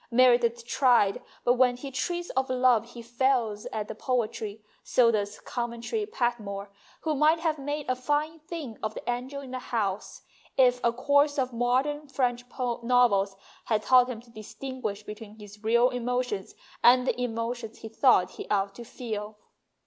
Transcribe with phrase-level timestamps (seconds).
[0.09, 4.63] Meredith tried, but when he treats of love he fails at the poetry.
[4.83, 9.51] So does Coventry Patmore, who might have made a fine thing of the' Angel in
[9.51, 10.23] the House'
[10.67, 13.35] if a course of modern French novels
[13.65, 18.49] had taught him to distinguish between his real emotions and the emotions he thought he
[18.49, 19.37] ought to feel.